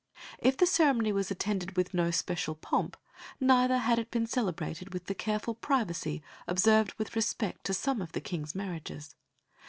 [0.39, 2.97] If the ceremony was attended with no special pomp,
[3.39, 8.13] neither had it been celebrated with the careful privacy observed with respect to some of
[8.13, 9.13] the King's marriages.